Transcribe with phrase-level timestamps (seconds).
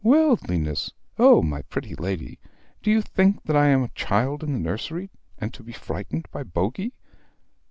[0.03, 0.89] "Worldliness.
[1.19, 2.39] Oh, my pretty lady!
[2.81, 6.25] Do you think that I am a child in the nursery, and to be frightened
[6.31, 6.95] by Bogey!